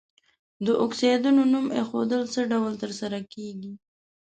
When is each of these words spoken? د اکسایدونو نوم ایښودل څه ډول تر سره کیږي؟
د 0.65 0.67
اکسایدونو 0.85 1.41
نوم 1.53 1.65
ایښودل 1.77 2.21
څه 2.33 2.41
ډول 2.51 2.73
تر 2.83 2.91
سره 2.99 3.17
کیږي؟ 3.33 3.73